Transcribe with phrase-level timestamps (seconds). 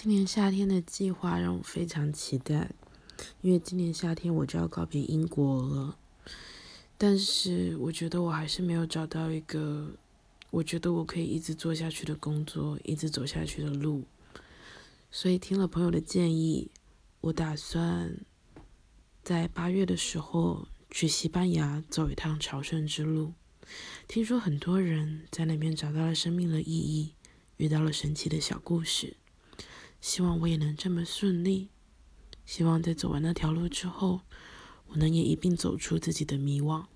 [0.00, 2.70] 今年夏天的计划让我非常期待，
[3.40, 5.98] 因为今年夏天我就要告别英国了。
[6.96, 9.90] 但是我觉得我还是没有找到一个
[10.50, 14.04] 我觉得我可以一直做下去的工作，一直走下去的路。
[15.10, 16.70] 所以听了朋友的建议，
[17.20, 18.18] 我打算
[19.24, 23.32] 在八月的时候去西班牙走一趟朝圣之路。
[24.06, 27.14] 听说很多人在那边找到了生命的意义，
[27.56, 29.16] 遇到了神奇的小故事。
[30.00, 31.70] 希望我也能这么顺利。
[32.44, 34.22] 希望在走完那条路之后，
[34.86, 36.86] 我能也一并走出自己的迷惘。